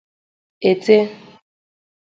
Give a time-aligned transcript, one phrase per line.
[0.69, 0.99] ètè